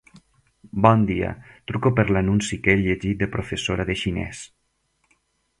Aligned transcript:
Bon 0.85 1.03
dia, 1.11 1.33
truco 1.71 1.91
per 1.99 2.07
l'anunci 2.17 2.59
que 2.65 2.75
he 2.75 2.79
llegit 2.87 3.21
de 3.23 3.29
professora 3.39 3.89
de 3.91 4.01
xinès. 4.05 4.45